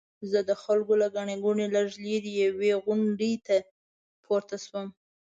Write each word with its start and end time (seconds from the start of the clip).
زه 0.31 0.39
د 0.49 0.51
خلکو 0.63 0.93
له 1.01 1.07
ګڼې 1.15 1.35
ګوڼې 1.43 1.67
لږ 1.75 1.87
لرې 2.05 2.31
یوې 2.43 2.71
غونډۍ 2.83 3.33
ته 3.47 3.55
پورته 4.25 4.55
شوم. 4.65 4.87